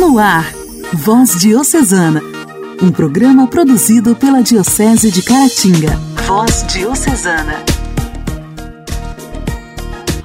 [0.00, 0.50] No ar,
[0.94, 2.22] Voz Diocesana,
[2.82, 5.94] um programa produzido pela Diocese de Caratinga.
[6.26, 7.62] Voz Diocesana.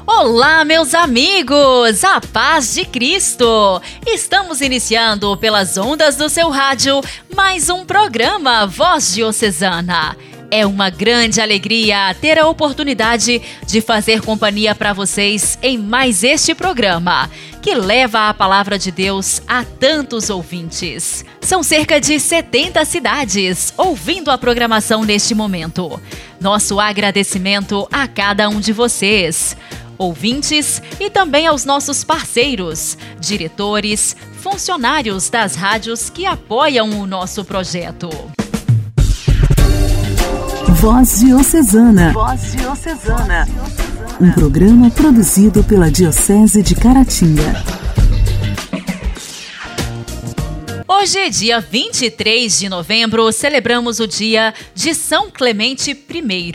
[0.07, 2.05] Olá, meus amigos!
[2.05, 3.81] A paz de Cristo!
[4.07, 7.02] Estamos iniciando pelas ondas do seu rádio
[7.36, 10.16] mais um programa Voz Diocesana.
[10.52, 16.54] É uma grande alegria ter a oportunidade de fazer companhia para vocês em mais este
[16.54, 17.29] programa,
[17.61, 21.25] que leva a palavra de Deus a tantos ouvintes.
[21.42, 26.00] São cerca de 70 cidades ouvindo a programação neste momento.
[26.39, 29.57] Nosso agradecimento a cada um de vocês
[29.97, 38.09] ouvintes e também aos nossos parceiros, diretores, funcionários das rádios que apoiam o nosso projeto.
[40.75, 42.11] Voz Diocesana.
[42.11, 43.47] Voz Diocesana.
[44.20, 47.64] Um programa produzido pela Diocese de Caratinga.
[50.88, 56.53] Hoje, é dia 23 de novembro, celebramos o dia de São Clemente I,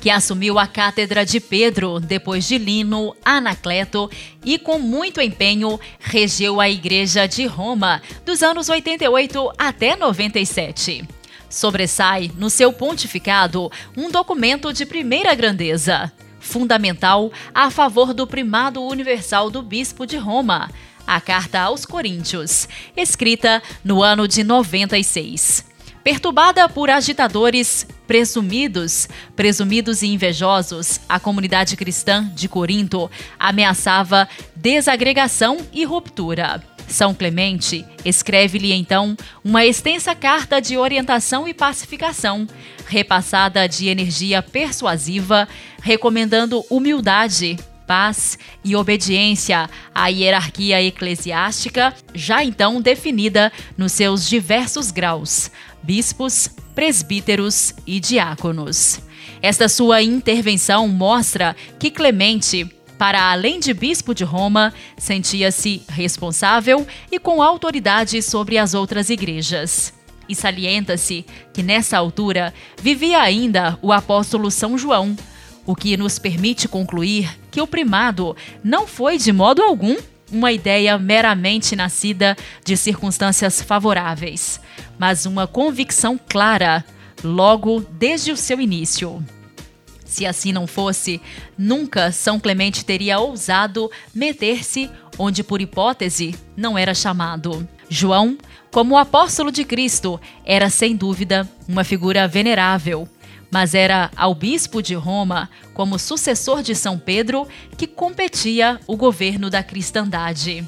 [0.00, 4.10] que assumiu a cátedra de Pedro depois de Lino, Anacleto
[4.44, 11.17] e, com muito empenho, regeu a Igreja de Roma dos anos 88 até 97.
[11.48, 19.50] Sobressai no seu pontificado um documento de primeira grandeza, fundamental a favor do primado universal
[19.50, 20.70] do bispo de Roma,
[21.06, 25.64] a Carta aos Coríntios, escrita no ano de 96.
[26.04, 35.84] Perturbada por agitadores presumidos, presumidos e invejosos, a comunidade cristã de Corinto ameaçava desagregação e
[35.84, 36.62] ruptura.
[36.88, 42.46] São Clemente escreve-lhe então uma extensa carta de orientação e pacificação,
[42.86, 45.46] repassada de energia persuasiva,
[45.82, 55.50] recomendando humildade, paz e obediência à hierarquia eclesiástica, já então definida nos seus diversos graus:
[55.82, 59.00] bispos, presbíteros e diáconos.
[59.42, 67.18] Esta sua intervenção mostra que Clemente para além de bispo de Roma, sentia-se responsável e
[67.18, 69.94] com autoridade sobre as outras igrejas.
[70.28, 75.16] E salienta-se que nessa altura vivia ainda o apóstolo São João,
[75.64, 79.96] o que nos permite concluir que o primado não foi de modo algum
[80.30, 84.60] uma ideia meramente nascida de circunstâncias favoráveis,
[84.98, 86.84] mas uma convicção clara,
[87.24, 89.24] logo desde o seu início.
[90.08, 91.20] Se assim não fosse,
[91.56, 97.68] nunca São Clemente teria ousado meter-se onde, por hipótese, não era chamado.
[97.90, 98.38] João,
[98.72, 103.06] como apóstolo de Cristo, era sem dúvida uma figura venerável,
[103.50, 107.46] mas era ao bispo de Roma, como sucessor de São Pedro,
[107.76, 110.66] que competia o governo da cristandade.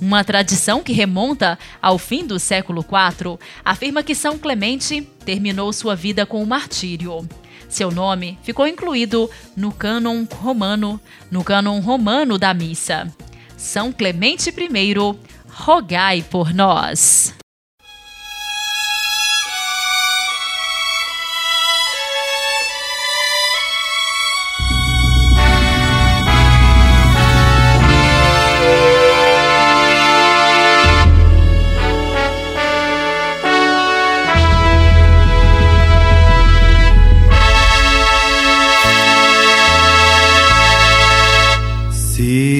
[0.00, 5.96] Uma tradição que remonta ao fim do século IV afirma que São Clemente terminou sua
[5.96, 7.26] vida com o martírio.
[7.68, 11.00] Seu nome ficou incluído no cânon romano,
[11.30, 13.12] no cânon romano da missa.
[13.56, 14.94] São Clemente I,
[15.48, 17.35] rogai por nós.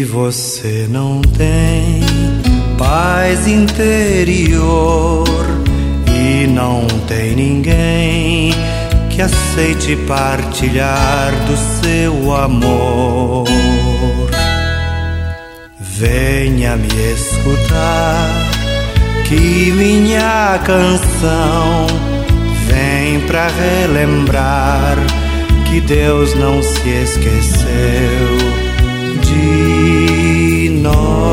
[0.05, 2.01] Você não tem
[2.79, 5.27] paz interior
[6.09, 8.53] e não tem ninguém
[9.11, 13.47] que aceite partilhar do seu amor.
[15.79, 18.31] Venha me escutar,
[19.29, 21.87] que minha canção
[22.67, 24.97] vem pra relembrar
[25.69, 28.67] que Deus não se esqueceu
[30.87, 31.27] nós.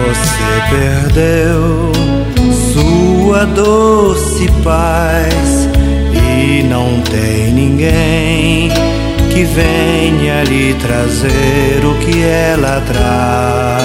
[0.00, 1.92] Você perdeu
[2.72, 5.68] sua doce paz
[6.12, 8.70] e não tem ninguém
[9.30, 13.80] que venha lhe trazer o que ela traz.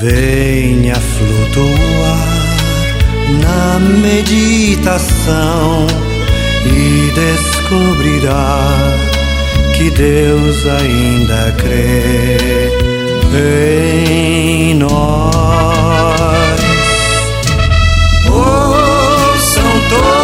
[0.00, 2.46] Venha flutuar
[3.42, 5.86] na meditação
[6.64, 8.76] e descobrirá
[9.76, 12.38] que Deus ainda crê
[14.08, 15.34] em nós.
[18.26, 20.15] Ouçam oh, todos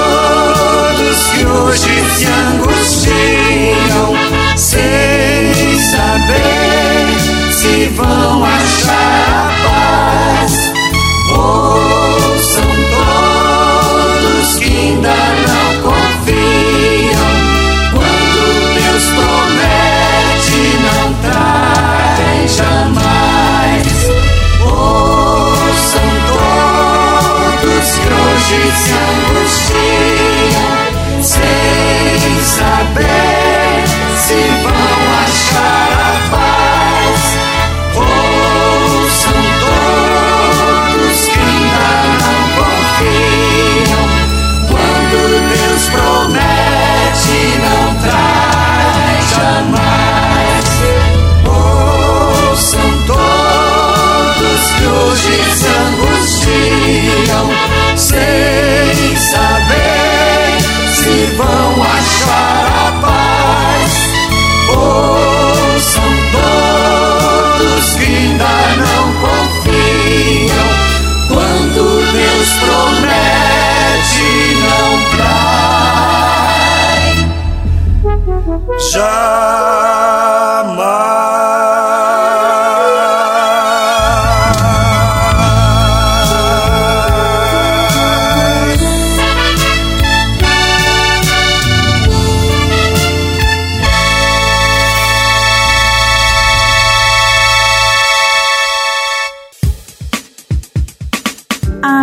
[1.53, 4.15] hoje se angustiam
[4.57, 7.17] sem saber
[7.51, 10.73] se vão achar a paz.
[11.35, 11.83] Oh,
[12.43, 15.42] Ouçam todos que ainda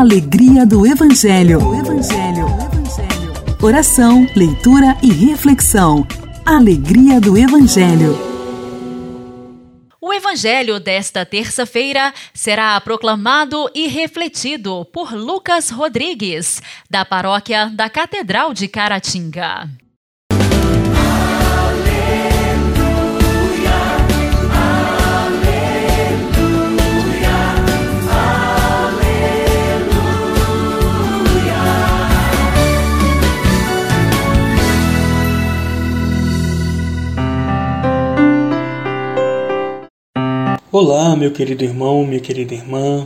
[0.10, 1.60] alegria do Evangelho.
[1.76, 2.48] Evangelho.
[2.48, 3.58] Evangelho.
[3.62, 6.04] Oração, leitura e reflexão.
[6.44, 8.18] Alegria do Evangelho.
[10.02, 16.60] O Evangelho desta terça-feira será proclamado e refletido por Lucas Rodrigues,
[16.90, 19.70] da paróquia da Catedral de Caratinga.
[40.82, 43.06] Olá, meu querido irmão, minha querida irmã.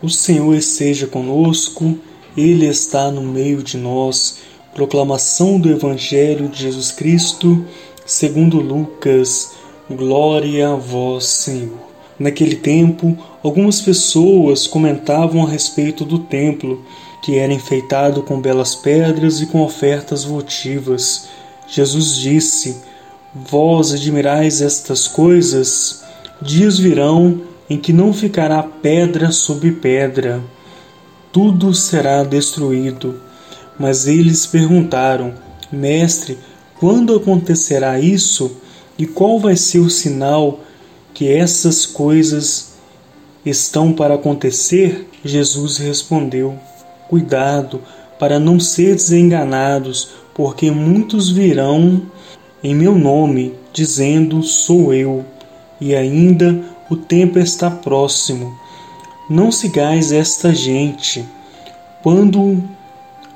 [0.00, 1.98] O Senhor esteja conosco,
[2.36, 4.38] Ele está no meio de nós.
[4.72, 7.66] Proclamação do Evangelho de Jesus Cristo,
[8.06, 9.50] segundo Lucas.
[9.90, 11.80] Glória a vós, Senhor.
[12.20, 16.84] Naquele tempo, algumas pessoas comentavam a respeito do templo,
[17.20, 21.28] que era enfeitado com belas pedras e com ofertas votivas.
[21.66, 22.76] Jesus disse:
[23.34, 26.06] Vós admirais estas coisas?
[26.40, 30.40] Dias virão em que não ficará pedra sobre pedra,
[31.32, 33.20] tudo será destruído.
[33.76, 35.34] Mas eles perguntaram:
[35.72, 36.38] Mestre,
[36.78, 38.56] quando acontecerá isso?
[38.96, 40.60] E qual vai ser o sinal
[41.12, 42.74] que essas coisas
[43.44, 45.08] estão para acontecer?
[45.24, 46.56] Jesus respondeu:
[47.08, 47.80] Cuidado
[48.16, 52.02] para não seres enganados, porque muitos virão
[52.62, 55.24] em meu nome, dizendo: Sou eu
[55.80, 58.56] e ainda o tempo está próximo.
[59.28, 61.24] Não sigais esta gente.
[62.02, 62.62] Quando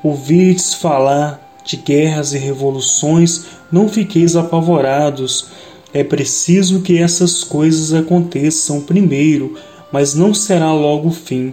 [0.02, 5.48] ouvirdes falar de guerras e revoluções, não fiqueis apavorados.
[5.92, 9.58] É preciso que essas coisas aconteçam primeiro,
[9.92, 11.52] mas não será logo o fim.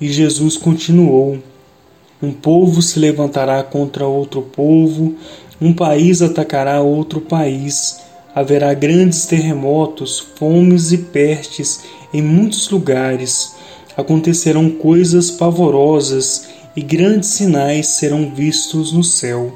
[0.00, 1.38] E Jesus continuou:
[2.22, 5.14] Um povo se levantará contra outro povo,
[5.60, 13.56] um país atacará outro país haverá grandes terremotos, fomes e pestes em muitos lugares.
[13.96, 19.52] Acontecerão coisas pavorosas e grandes sinais serão vistos no céu.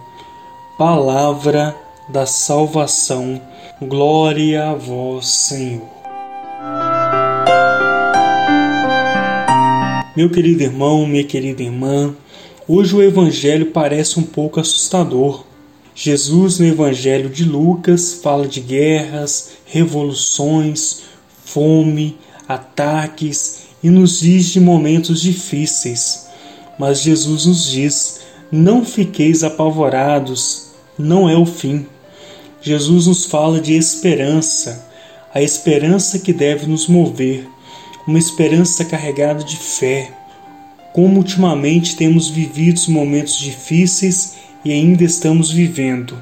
[0.76, 1.75] Palavra
[2.09, 3.40] da salvação.
[3.81, 5.95] Glória a vós, Senhor.
[10.16, 12.14] Meu querido irmão, minha querida irmã,
[12.69, 15.45] hoje o Evangelho parece um pouco assustador
[15.94, 21.02] Jesus, no Evangelho de Lucas, fala de guerras, revoluções,
[21.44, 26.26] fome, ataques e nos diz de momentos difíceis.
[26.76, 28.20] Mas Jesus nos diz:
[28.50, 31.86] não fiqueis apavorados, não é o fim.
[32.60, 34.88] Jesus nos fala de esperança,
[35.32, 37.46] a esperança que deve nos mover,
[38.04, 40.10] uma esperança carregada de fé.
[40.92, 44.33] Como ultimamente temos vivido momentos difíceis
[44.64, 46.16] e ainda estamos vivendo.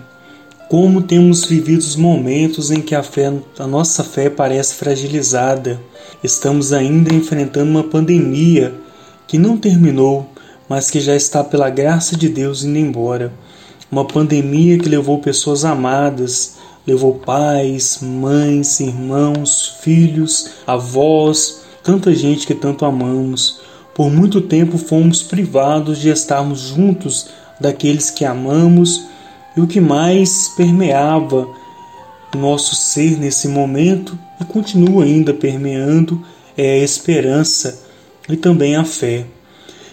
[0.68, 5.78] Como temos vivido os momentos em que a, fé, a nossa fé parece fragilizada.
[6.24, 8.74] Estamos ainda enfrentando uma pandemia
[9.26, 10.26] que não terminou,
[10.68, 13.32] mas que já está pela graça de Deus indo embora.
[13.90, 16.56] Uma pandemia que levou pessoas amadas,
[16.86, 23.60] levou pais, mães, irmãos, filhos, avós, tanta gente que tanto amamos.
[23.94, 27.28] Por muito tempo fomos privados de estarmos juntos
[27.62, 29.06] daqueles que amamos
[29.56, 31.48] e o que mais permeava
[32.36, 36.22] nosso ser nesse momento e continua ainda permeando
[36.56, 37.82] é a esperança
[38.28, 39.24] e também a fé.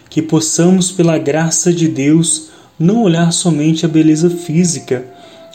[0.10, 2.50] que possamos, pela graça de Deus,
[2.80, 5.06] não olhar somente a beleza física,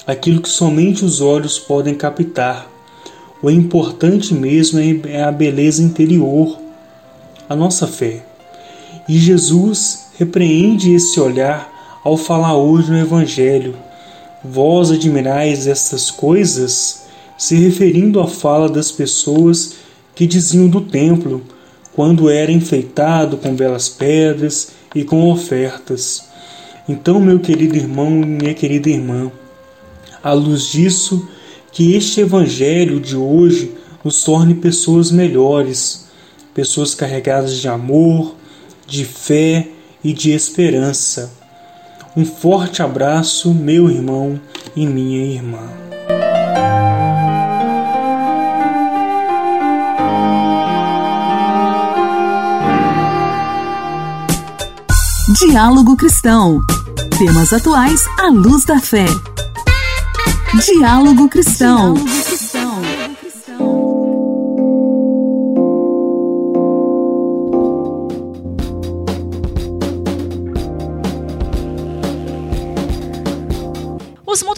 [0.06, 2.71] aquilo que somente os olhos podem captar.
[3.42, 6.56] O importante mesmo é a beleza interior,
[7.49, 8.25] a nossa fé.
[9.09, 11.74] E Jesus repreende esse olhar
[12.05, 13.75] ao falar hoje no Evangelho.
[14.45, 17.05] Vós admirais estas coisas,
[17.39, 19.77] se referindo à fala das pessoas
[20.15, 21.43] que diziam do templo,
[21.95, 26.25] quando era enfeitado com belas pedras e com ofertas.
[26.87, 29.33] Então, meu querido irmão e minha querida irmã,
[30.23, 31.27] à luz disso,
[31.73, 33.73] que este Evangelho de hoje
[34.05, 36.07] nos torne pessoas melhores,
[36.53, 38.35] pessoas carregadas de amor,
[38.87, 39.69] de fé
[40.03, 41.44] e de esperança.
[42.16, 44.40] Um forte abraço, meu irmão
[44.76, 45.59] e minha irmã.
[55.40, 56.61] Diálogo Cristão.
[57.18, 59.06] Temas atuais à luz da fé.
[60.64, 61.94] Diálogo Cristão.
[61.94, 62.34] Os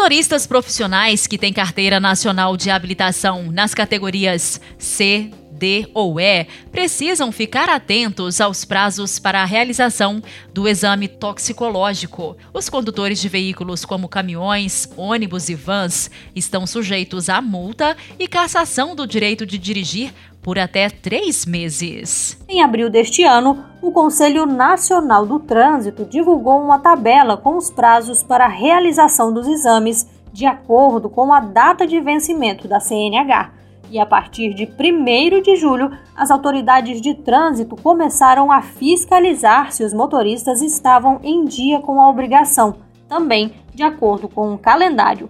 [0.06, 7.32] motoristas profissionais que têm carteira nacional de habilitação nas categorias C, D ou E precisam
[7.32, 10.22] ficar atentos aos prazos para a realização
[10.54, 12.36] do exame toxicológico.
[12.54, 18.94] Os condutores de veículos como caminhões, ônibus e vans estão sujeitos a multa e cassação
[18.94, 20.14] do direito de dirigir
[20.46, 22.40] por até três meses.
[22.48, 28.22] Em abril deste ano, o Conselho Nacional do Trânsito divulgou uma tabela com os prazos
[28.22, 33.50] para a realização dos exames de acordo com a data de vencimento da CNH.
[33.90, 39.82] E a partir de 1 de julho, as autoridades de trânsito começaram a fiscalizar se
[39.82, 42.76] os motoristas estavam em dia com a obrigação,
[43.08, 45.28] também de acordo com o calendário.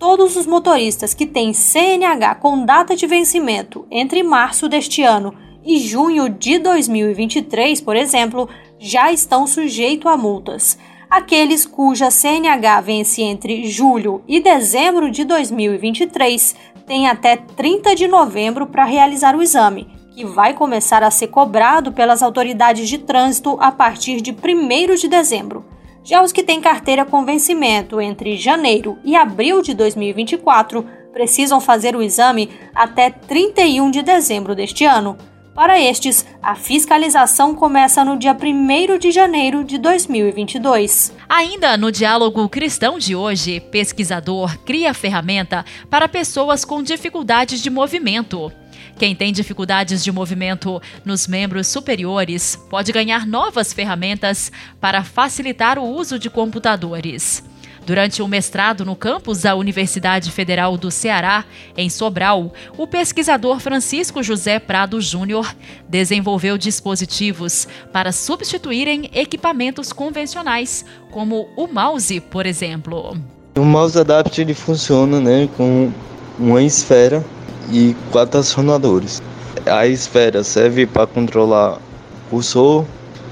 [0.00, 5.78] Todos os motoristas que têm CNH com data de vencimento entre março deste ano e
[5.78, 10.78] junho de 2023, por exemplo, já estão sujeitos a multas.
[11.10, 18.66] Aqueles cuja CNH vence entre julho e dezembro de 2023 tem até 30 de novembro
[18.66, 23.70] para realizar o exame, que vai começar a ser cobrado pelas autoridades de trânsito a
[23.70, 25.62] partir de 1 de dezembro.
[26.10, 31.94] Já os que têm carteira com vencimento entre janeiro e abril de 2024 precisam fazer
[31.94, 35.16] o exame até 31 de dezembro deste ano.
[35.54, 41.14] Para estes, a fiscalização começa no dia 1 de janeiro de 2022.
[41.28, 48.50] Ainda no diálogo cristão de hoje, pesquisador cria ferramenta para pessoas com dificuldades de movimento.
[48.98, 55.84] Quem tem dificuldades de movimento nos membros superiores pode ganhar novas ferramentas para facilitar o
[55.84, 57.42] uso de computadores.
[57.86, 61.44] Durante um mestrado no campus da Universidade Federal do Ceará,
[61.76, 65.54] em Sobral, o pesquisador Francisco José Prado Júnior
[65.88, 73.16] desenvolveu dispositivos para substituírem equipamentos convencionais, como o mouse, por exemplo.
[73.56, 75.90] O mouse adapt ele funciona né, com
[76.38, 77.24] uma esfera
[77.70, 79.22] e quatro acionadores.
[79.66, 82.84] A esfera serve para controlar o cursor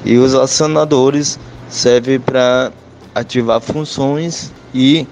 [0.05, 2.73] e os acionadores servem para
[3.15, 5.07] ativar funções e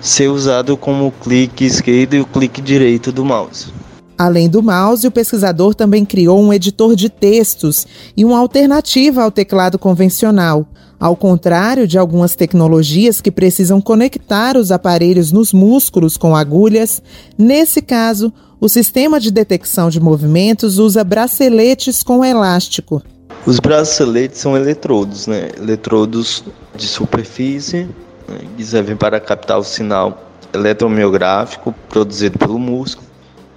[0.00, 3.72] ser usado como clique esquerdo e o clique direito do mouse.
[4.16, 9.30] Além do mouse, o pesquisador também criou um editor de textos e uma alternativa ao
[9.30, 10.66] teclado convencional.
[10.98, 17.02] Ao contrário de algumas tecnologias que precisam conectar os aparelhos nos músculos com agulhas,
[17.38, 18.30] nesse caso,
[18.60, 23.02] o sistema de detecção de movimentos usa braceletes com elástico.
[23.46, 25.48] Os braceletes são eletrodos, né?
[25.56, 26.44] Eletrodos
[26.76, 27.88] de superfície
[28.28, 28.38] né?
[28.56, 33.08] que servem para captar o sinal eletromiográfico produzido pelo músculo.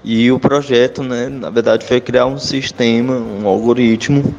[0.06, 4.34] E o projeto, né, na verdade, foi criar um sistema, um algoritmo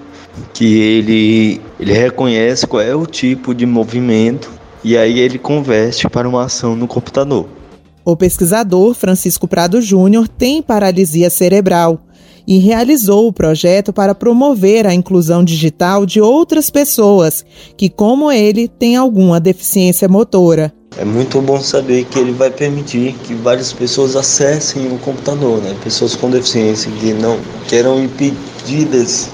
[0.52, 4.50] que ele, ele reconhece qual é o tipo de movimento
[4.82, 7.46] e aí ele converte para uma ação no computador.
[8.06, 12.00] O pesquisador Francisco Prado Júnior tem paralisia cerebral
[12.46, 17.42] e realizou o projeto para promover a inclusão digital de outras pessoas
[17.78, 20.70] que, como ele, têm alguma deficiência motora.
[20.98, 25.74] É muito bom saber que ele vai permitir que várias pessoas acessem o computador, né?
[25.82, 29.30] Pessoas com deficiência que não que eram impedidas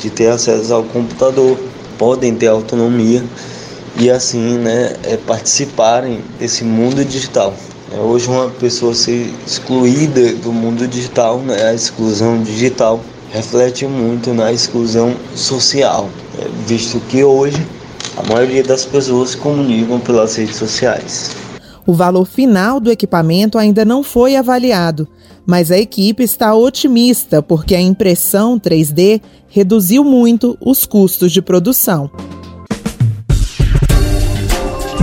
[0.00, 1.58] de ter acesso ao computador
[1.98, 3.22] podem ter autonomia
[4.00, 7.54] e assim, né, é, participarem desse mundo digital.
[7.94, 14.32] É, hoje uma pessoa ser excluída do mundo digital, né, a exclusão digital reflete muito
[14.32, 16.08] na exclusão social.
[16.66, 17.66] visto que hoje
[18.16, 21.30] a maioria das pessoas se comunicam pelas redes sociais.
[21.86, 25.06] O valor final do equipamento ainda não foi avaliado,
[25.44, 32.10] mas a equipe está otimista porque a impressão 3D reduziu muito os custos de produção.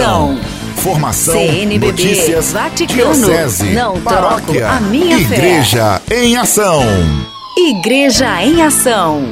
[0.00, 0.40] Ação.
[0.76, 6.24] Formação, CNBB, notícias, Vaticano, diocese, não paróquia, a minha Igreja fé.
[6.24, 6.82] em Ação.
[7.54, 9.22] Igreja em Ação.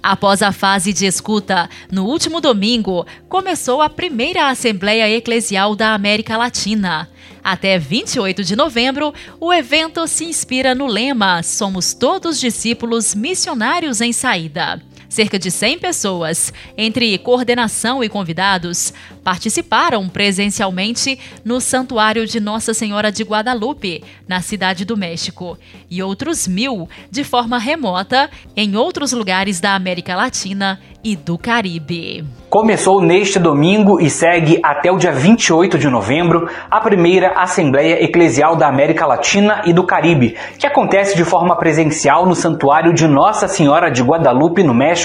[0.00, 6.36] Após a fase de escuta, no último domingo, começou a primeira Assembleia Eclesial da América
[6.36, 7.08] Latina.
[7.42, 14.12] Até 28 de novembro, o evento se inspira no lema Somos Todos Discípulos Missionários em
[14.12, 14.80] Saída.
[15.10, 18.94] Cerca de 100 pessoas, entre coordenação e convidados,
[19.24, 25.58] participaram presencialmente no Santuário de Nossa Senhora de Guadalupe, na Cidade do México,
[25.90, 32.24] e outros mil de forma remota em outros lugares da América Latina e do Caribe.
[32.48, 38.56] Começou neste domingo e segue até o dia 28 de novembro a primeira Assembleia Eclesial
[38.56, 43.48] da América Latina e do Caribe, que acontece de forma presencial no Santuário de Nossa
[43.48, 44.99] Senhora de Guadalupe, no México,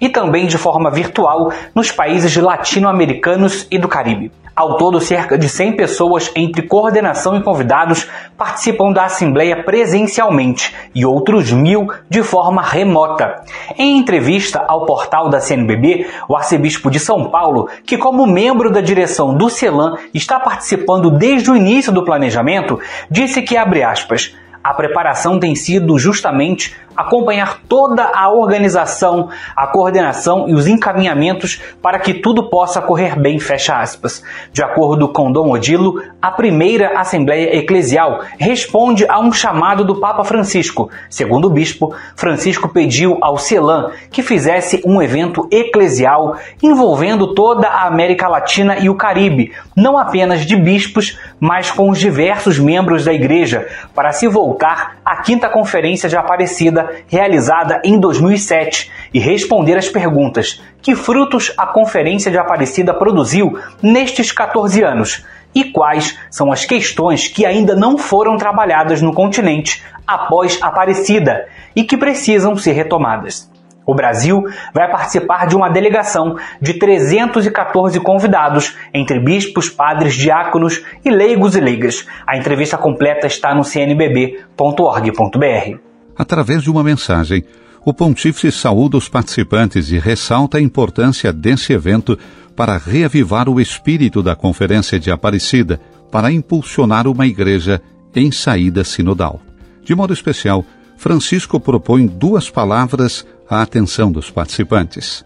[0.00, 4.32] e também de forma virtual nos países latino-americanos e do Caribe.
[4.58, 11.06] Ao todo, cerca de 100 pessoas, entre coordenação e convidados, participam da Assembleia presencialmente e
[11.06, 13.44] outros mil de forma remota.
[13.76, 18.80] Em entrevista ao portal da CNBB, o arcebispo de São Paulo, que como membro da
[18.80, 24.74] direção do CELAM está participando desde o início do planejamento, disse que, abre aspas, a
[24.74, 32.12] preparação tem sido justamente acompanhar toda a organização, a coordenação e os encaminhamentos para que
[32.12, 34.20] tudo possa correr bem, fecha aspas.
[34.52, 40.24] De acordo com Dom Odilo, a primeira Assembleia Eclesial responde a um chamado do Papa
[40.24, 40.90] Francisco.
[41.08, 47.86] Segundo o bispo, Francisco pediu ao CELAM que fizesse um evento eclesial envolvendo toda a
[47.86, 53.12] América Latina e o Caribe, não apenas de bispos, mas com os diversos membros da
[53.12, 59.88] igreja, para se voltar à quinta conferência de Aparecida realizada em 2007 e responder às
[59.88, 65.24] perguntas: que frutos a Conferência de Aparecida produziu nestes 14 anos?
[65.54, 71.84] E quais são as questões que ainda não foram trabalhadas no continente após Aparecida e
[71.84, 73.50] que precisam ser retomadas?
[73.88, 81.08] O Brasil vai participar de uma delegação de 314 convidados, entre bispos, padres, diáconos e
[81.08, 82.06] leigos e leigas.
[82.26, 85.87] A entrevista completa está no cnbb.org.br.
[86.18, 87.44] Através de uma mensagem,
[87.84, 92.18] o pontífice saúda os participantes e ressalta a importância desse evento
[92.56, 97.80] para reavivar o espírito da Conferência de Aparecida, para impulsionar uma igreja
[98.14, 99.40] em saída sinodal.
[99.84, 100.64] De modo especial,
[100.96, 105.24] Francisco propõe duas palavras à atenção dos participantes: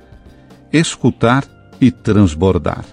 [0.71, 1.45] escutar
[1.81, 2.85] e transbordar.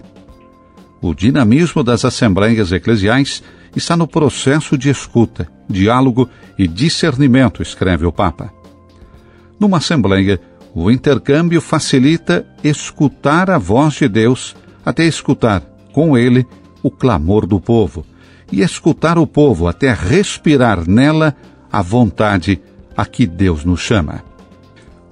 [1.02, 3.42] O dinamismo das assembleias eclesiais
[3.74, 6.28] está no processo de escuta, diálogo
[6.58, 8.52] e discernimento, escreve o Papa.
[9.58, 10.40] Numa assembleia,
[10.74, 16.46] o intercâmbio facilita escutar a voz de Deus até escutar, com ele,
[16.82, 18.04] o clamor do povo,
[18.50, 21.36] e escutar o povo até respirar nela
[21.70, 22.60] a vontade
[22.96, 24.24] a que Deus nos chama.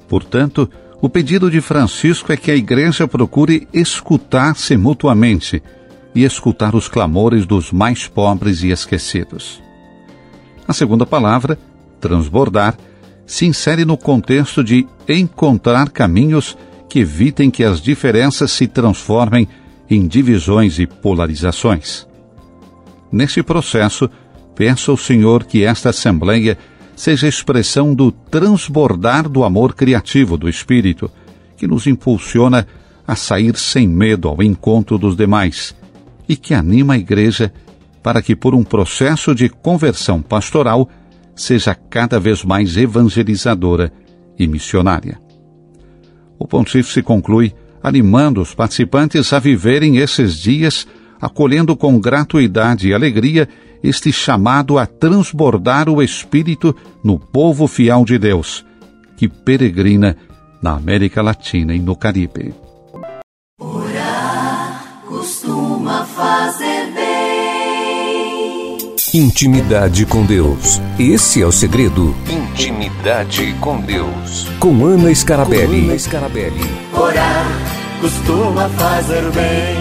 [0.08, 0.68] Portanto,
[1.00, 5.62] o pedido de Francisco é que a Igreja procure escutar-se mutuamente
[6.18, 9.62] e escutar os clamores dos mais pobres e esquecidos.
[10.66, 11.56] A segunda palavra,
[12.00, 12.76] transbordar,
[13.24, 19.46] se insere no contexto de encontrar caminhos que evitem que as diferenças se transformem
[19.88, 22.04] em divisões e polarizações.
[23.12, 24.10] Nesse processo,
[24.56, 26.58] peço ao Senhor que esta Assembleia
[26.96, 31.08] seja expressão do transbordar do amor criativo do Espírito,
[31.56, 32.66] que nos impulsiona
[33.06, 35.77] a sair sem medo ao encontro dos demais
[36.28, 37.52] e que anima a Igreja
[38.02, 40.88] para que, por um processo de conversão pastoral,
[41.34, 43.92] seja cada vez mais evangelizadora
[44.38, 45.20] e missionária.
[46.38, 50.86] O Pontífice conclui animando os participantes a viverem esses dias,
[51.20, 53.48] acolhendo com gratuidade e alegria
[53.82, 58.64] este chamado a transbordar o Espírito no povo fiel de Deus,
[59.16, 60.16] que peregrina
[60.62, 62.67] na América Latina e no Caribe.
[66.18, 68.18] Fazer bem.
[69.14, 70.80] Intimidade com Deus.
[70.98, 72.12] Esse é o segredo.
[72.28, 74.48] Intimidade com Deus.
[74.58, 75.82] Com Ana Scarabelli.
[75.82, 76.60] Com Ana Scarabelli.
[76.92, 77.46] Orar
[78.00, 79.78] costuma fazer bem.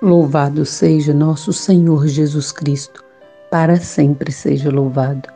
[0.00, 3.04] Louvado seja nosso Senhor Jesus Cristo,
[3.50, 5.28] para sempre seja louvado.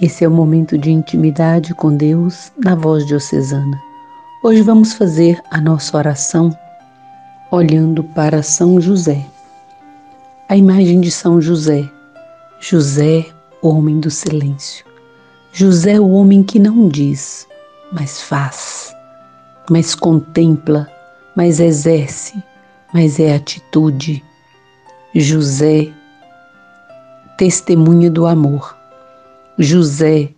[0.00, 3.87] Esse é o momento de intimidade com Deus na voz diocesana.
[4.40, 6.56] Hoje vamos fazer a nossa oração
[7.50, 9.26] olhando para São José.
[10.48, 11.90] A imagem de São José.
[12.60, 13.26] José,
[13.60, 14.86] homem do silêncio.
[15.52, 17.48] José, o homem que não diz,
[17.90, 18.94] mas faz,
[19.68, 20.88] mas contempla,
[21.34, 22.40] mas exerce,
[22.94, 24.24] mas é atitude.
[25.12, 25.92] José,
[27.36, 28.76] testemunha do amor.
[29.58, 30.28] José,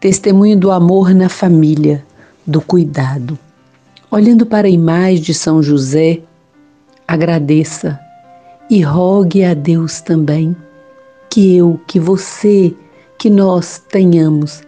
[0.00, 2.04] testemunha do amor na família,
[2.44, 3.38] do cuidado.
[4.14, 6.20] Olhando para a imagem de São José,
[7.08, 7.98] agradeça
[8.70, 10.54] e rogue a Deus também
[11.28, 12.72] que eu, que você,
[13.18, 14.62] que nós tenhamos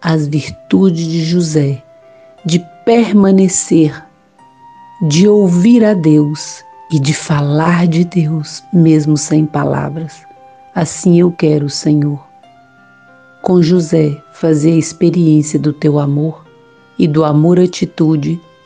[0.00, 1.84] as virtudes de José,
[2.46, 4.02] de permanecer,
[5.02, 10.22] de ouvir a Deus e de falar de Deus, mesmo sem palavras.
[10.74, 12.26] Assim eu quero, Senhor.
[13.42, 16.42] Com José, fazer a experiência do teu amor
[16.98, 18.40] e do amor-atitude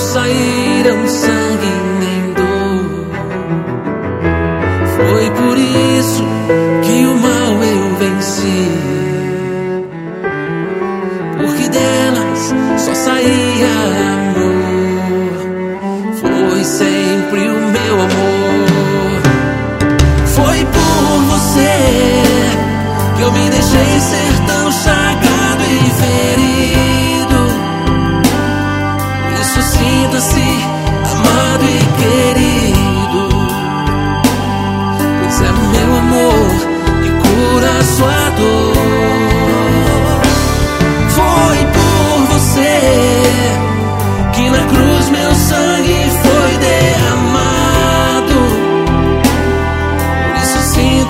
[0.00, 1.49] Me deixou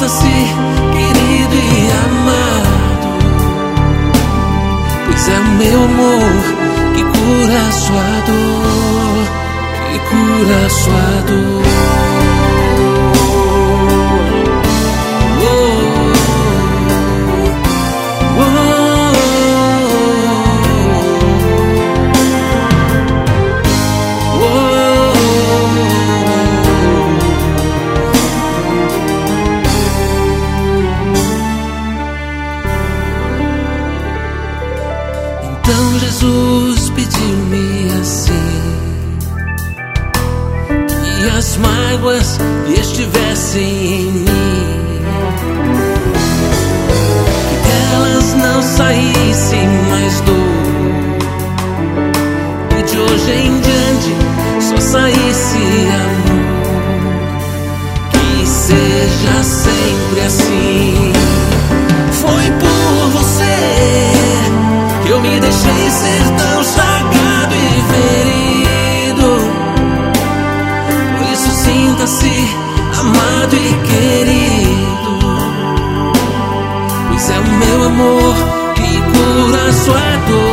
[0.01, 0.33] Sinta-se
[0.95, 3.09] querido e amado,
[5.05, 6.33] pois é o meu amor
[6.95, 9.27] que cura a sua dor,
[9.93, 11.90] que cura a sua dor.
[59.11, 61.13] Seja sempre assim.
[62.13, 64.13] Foi por você
[65.03, 68.31] que eu me deixei ser tão chagado e ferido.
[71.65, 72.57] Sinta-se
[72.99, 75.19] amado e querido,
[77.09, 78.35] pois é o meu amor
[78.75, 80.50] que cura sua dor.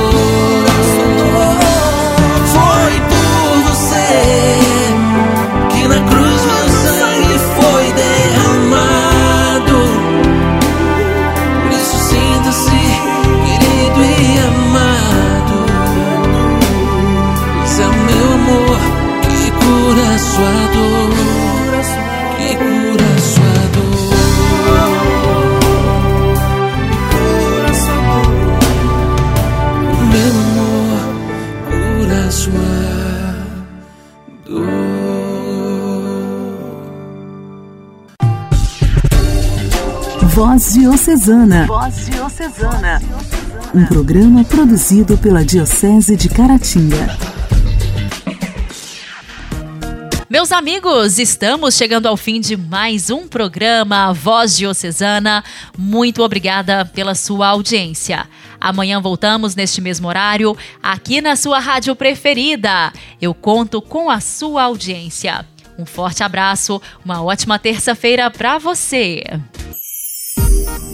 [40.57, 41.67] Voz Diocesana.
[41.67, 42.99] Voz Diocesana.
[43.75, 47.15] Um programa produzido pela Diocese de Caratinga.
[50.27, 55.43] Meus amigos, estamos chegando ao fim de mais um programa Voz Diocesana.
[55.77, 58.27] Muito obrigada pela sua audiência.
[58.59, 62.91] Amanhã voltamos neste mesmo horário, aqui na sua rádio preferida.
[63.21, 65.45] Eu conto com a sua audiência.
[65.77, 69.23] Um forte abraço, uma ótima terça-feira para você.